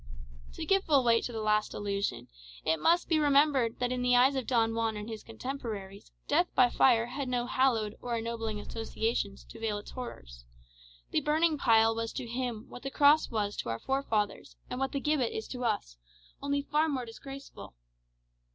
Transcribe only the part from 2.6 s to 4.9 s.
it must be remembered that in the eyes of Don